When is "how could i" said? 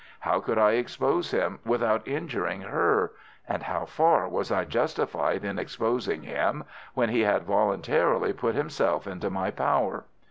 0.21-0.71